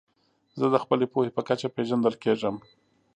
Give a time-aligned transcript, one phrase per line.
[0.59, 2.55] زه د خپلي پوهي په کچه پېژندل کېږم.